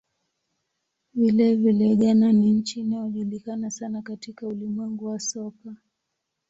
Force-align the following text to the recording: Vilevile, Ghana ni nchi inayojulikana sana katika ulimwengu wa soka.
Vilevile, 1.13 1.95
Ghana 1.95 2.31
ni 2.33 2.51
nchi 2.51 2.79
inayojulikana 2.79 3.71
sana 3.71 4.01
katika 4.01 4.47
ulimwengu 4.47 5.05
wa 5.05 5.19
soka. 5.19 5.75